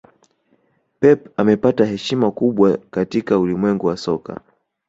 [0.99, 4.41] Pep amepata heshima kubwa katika ulimwengu wa soka